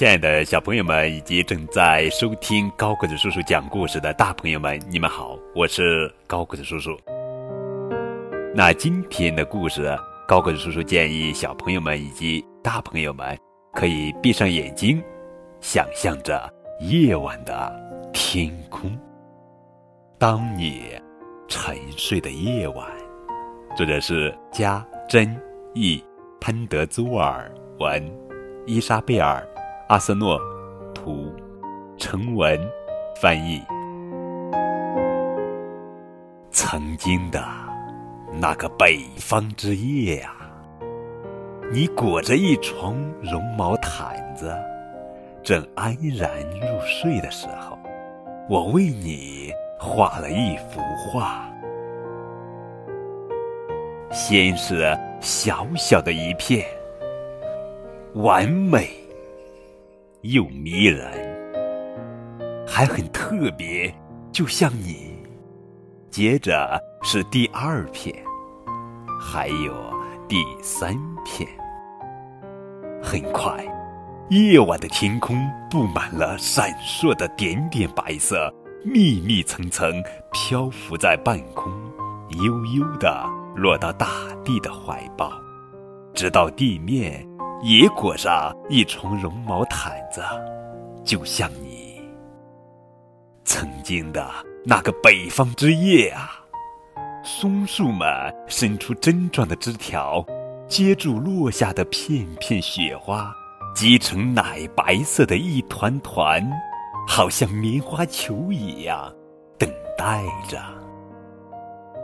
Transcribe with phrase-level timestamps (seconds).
[0.00, 6.98] 亲爱的小朋友们以及正在收听高个子叔叔讲故事的大朋友们，你们好，我是高个子叔叔。
[8.54, 9.94] 那今天的故事，
[10.26, 13.38] 高个子叔叔建议小朋友们以及大朋友们
[13.74, 15.02] 可以闭上眼睛，
[15.60, 17.70] 想象着夜晚的
[18.10, 18.98] 天空。
[20.18, 20.98] 当你
[21.46, 22.88] 沉睡的夜晚，
[23.76, 25.38] 作者是加真
[25.74, 26.02] 易，
[26.40, 28.02] 潘德祖尔文，
[28.64, 29.46] 伊莎贝尔。
[29.90, 30.40] 阿瑟诺，
[30.94, 31.34] 图，
[31.98, 32.56] 成文，
[33.20, 33.60] 翻译。
[36.52, 37.44] 曾经的
[38.40, 40.32] 那个北方之夜啊，
[41.72, 44.56] 你裹着一床绒毛毯子，
[45.42, 47.76] 正安然入睡的时候，
[48.48, 51.50] 我为你画了一幅画。
[54.12, 56.64] 先是小小的一片，
[58.14, 58.88] 完美。
[60.22, 61.08] 又迷人，
[62.66, 63.94] 还很特别，
[64.30, 65.18] 就像你。
[66.10, 68.14] 接着是第二片，
[69.18, 69.94] 还有
[70.28, 71.48] 第三片。
[73.02, 73.64] 很快，
[74.28, 75.38] 夜晚的天空
[75.70, 78.52] 布满了闪烁的点点白色，
[78.84, 79.90] 密密层层
[80.32, 81.72] 漂浮在半空，
[82.44, 83.26] 悠悠地
[83.56, 84.06] 落到大
[84.44, 85.32] 地的怀抱，
[86.12, 87.26] 直到地面。
[87.62, 90.22] 也裹上一床绒毛毯子，
[91.04, 92.00] 就像你
[93.44, 94.30] 曾经的
[94.64, 96.30] 那个北方之夜啊！
[97.22, 98.08] 松树们
[98.48, 100.24] 伸出针状的枝条，
[100.66, 103.30] 接住落下的片片雪花，
[103.74, 106.42] 积成奶白色的一团团，
[107.06, 109.12] 好像棉花球一样，
[109.58, 110.58] 等待着。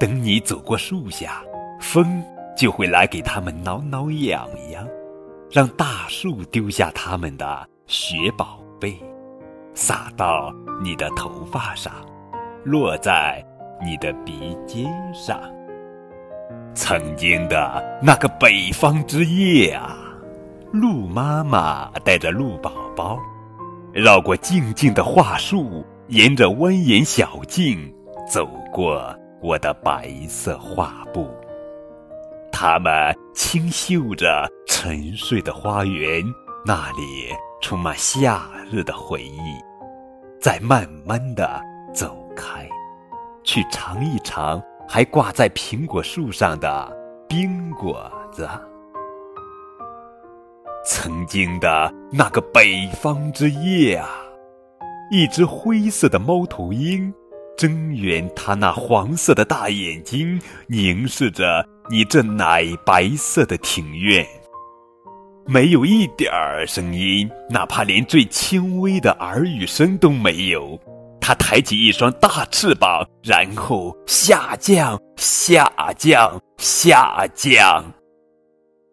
[0.00, 1.42] 等你走过树下，
[1.78, 2.24] 风
[2.56, 4.88] 就会来给它们挠挠痒痒。
[5.52, 8.98] 让大树丢下它们的雪宝贝，
[9.74, 10.50] 洒到
[10.82, 11.92] 你的头发上，
[12.64, 13.44] 落在
[13.84, 15.38] 你的鼻尖上。
[16.72, 19.94] 曾经的那个北方之夜啊，
[20.72, 23.18] 鹿妈妈带着鹿宝宝，
[23.92, 27.94] 绕过静静的桦树，沿着蜿蜒小径
[28.26, 31.28] 走过我的白色画布。
[32.50, 34.48] 他们清秀着
[34.84, 36.24] 沉睡的花园，
[36.66, 37.28] 那里
[37.60, 39.38] 充满夏日的回忆。
[40.40, 41.62] 再慢慢的
[41.94, 42.68] 走开，
[43.44, 46.92] 去尝一尝还挂在苹果树上的
[47.28, 48.50] 冰果子。
[50.84, 54.08] 曾经的那个北方之夜啊，
[55.12, 57.14] 一只灰色的猫头鹰。
[57.56, 64.26] 睁圆它那黄色的大眼睛，凝视着你这奶白色的庭院，
[65.46, 70.78] 没有一点儿声音，哪怕连最轻微的耳语声都没有。
[71.20, 77.84] 他抬起一双大翅膀，然后下降，下降，下降。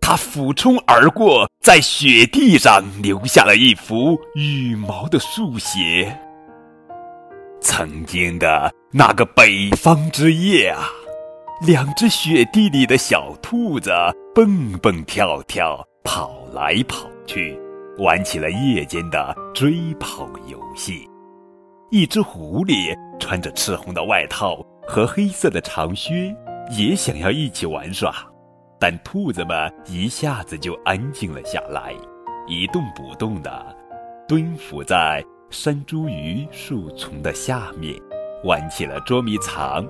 [0.00, 6.18] 他俯冲而过，在雪地上留下了一幅羽毛的速写。
[7.60, 10.88] 曾经的那个北方之夜啊，
[11.66, 13.90] 两只雪地里的小兔子
[14.34, 17.54] 蹦蹦跳跳，跑来跑去，
[17.98, 21.06] 玩起了夜间的追跑游戏。
[21.90, 26.34] 一只狐狸穿着赤红的外套和黑色的长靴，
[26.70, 28.10] 也想要一起玩耍，
[28.80, 31.92] 但兔子们一下子就安静了下来，
[32.46, 33.76] 一动不动地
[34.26, 35.22] 蹲伏在。
[35.50, 37.94] 山茱萸树丛的下面，
[38.44, 39.86] 玩起了捉迷藏。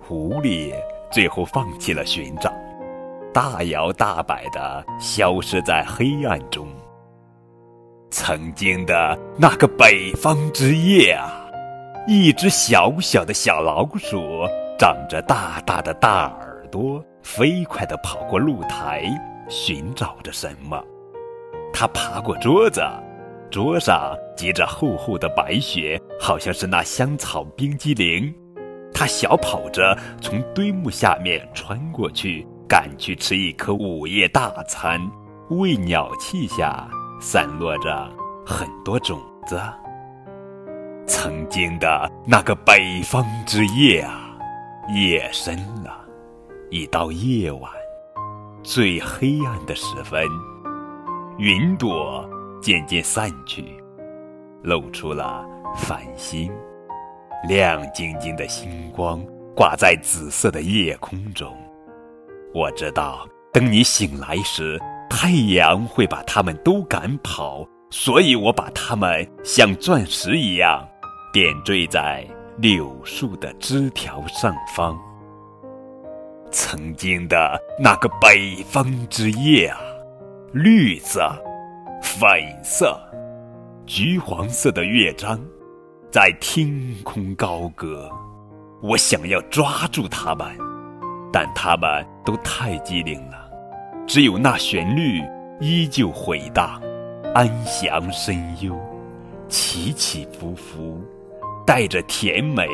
[0.00, 0.72] 狐狸
[1.10, 2.52] 最后放弃了寻找，
[3.34, 6.68] 大摇大摆地消失在黑暗中。
[8.08, 11.44] 曾经的那个北方之夜啊，
[12.06, 14.46] 一只小小的小老鼠，
[14.78, 19.02] 长着大大的大耳朵，飞快地跑过露台，
[19.48, 20.80] 寻找着什么。
[21.72, 22.80] 它爬过桌子。
[23.50, 28.32] 桌上结着厚厚的白雪，好像是那香草冰激凌。
[28.92, 35.00] 他小跑着从堆木下面穿过去，赶去吃一颗午夜大餐。
[35.50, 36.88] 喂鸟器下
[37.20, 38.10] 散落着
[38.46, 39.60] 很多种子。
[41.06, 44.36] 曾经的那个北方之夜啊，
[44.94, 46.04] 夜深了，
[46.70, 47.70] 一到夜晚
[48.62, 50.26] 最黑暗的时分，
[51.38, 52.28] 云朵。
[52.62, 53.62] 渐渐散去，
[54.62, 55.44] 露出了
[55.76, 56.50] 繁星，
[57.46, 59.22] 亮晶晶的星光
[59.54, 61.54] 挂在紫色的夜空中。
[62.54, 64.78] 我知道，等你醒来时，
[65.10, 70.86] 太阳会把它们都赶跑，所以我把它们像钻石一样
[71.32, 72.24] 点缀在
[72.58, 74.96] 柳树的枝条上方。
[76.52, 79.80] 曾经的那个北方之夜啊，
[80.52, 81.36] 绿色、
[82.00, 82.24] 粉
[82.62, 82.96] 色、
[83.84, 85.44] 橘黄色的乐章
[86.08, 88.08] 在天空高歌。
[88.80, 90.46] 我想要抓住它们，
[91.34, 93.50] 但他们都太机灵了，
[94.06, 95.20] 只有那旋律
[95.58, 96.80] 依旧回荡，
[97.34, 98.72] 安详深幽，
[99.48, 101.02] 起起伏伏，
[101.66, 102.68] 带着甜美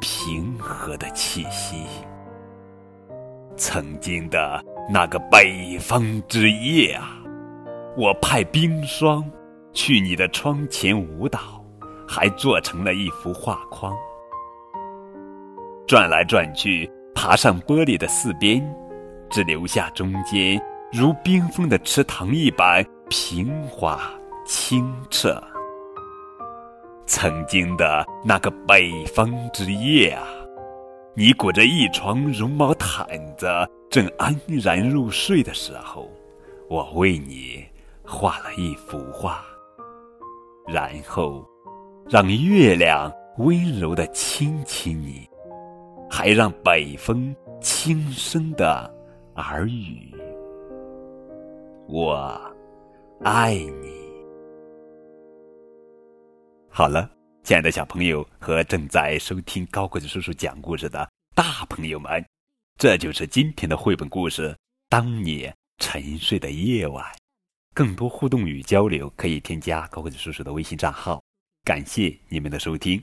[0.00, 1.84] 平和的气息。
[3.56, 4.60] 曾经的
[4.90, 7.22] 那个北方之夜啊，
[7.96, 9.24] 我派冰霜
[9.72, 11.38] 去你的窗前舞蹈，
[12.08, 13.96] 还做成了一幅画框。
[15.86, 18.62] 转来转去，爬上玻璃的四边，
[19.30, 20.60] 只留下中间
[20.92, 24.00] 如冰封的池塘一般平滑
[24.44, 25.42] 清澈。
[27.06, 30.24] 曾经的那个北方之夜啊，
[31.14, 33.06] 你裹着一床绒毛毯
[33.36, 33.46] 子，
[33.90, 36.10] 正安然入睡的时候，
[36.68, 37.64] 我为你
[38.02, 39.44] 画了一幅画，
[40.66, 41.46] 然后
[42.08, 45.28] 让月亮温柔的亲亲你。
[46.14, 48.94] 还让北风轻声的
[49.36, 50.14] 耳语
[51.88, 52.38] ：“我
[53.24, 53.90] 爱你。”
[56.68, 57.10] 好了，
[57.42, 62.22] 亲爱的小朋友和正在收听高个子叔叔讲故事的大朋友们，
[62.78, 64.50] 这就是今天的绘本故事
[64.90, 67.02] 《当你沉睡的夜晚》。
[67.72, 71.22] 更多互动与交流，可以添加高个子叔叔的微信账号。
[71.64, 73.02] 感谢你们的收听。